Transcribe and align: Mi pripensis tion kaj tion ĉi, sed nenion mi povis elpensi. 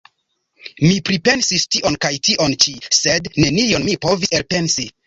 Mi 0.85 0.95
pripensis 1.09 1.67
tion 1.75 1.99
kaj 2.07 2.13
tion 2.29 2.59
ĉi, 2.65 2.77
sed 3.05 3.33
nenion 3.45 3.89
mi 3.91 3.99
povis 4.09 4.37
elpensi. 4.43 4.93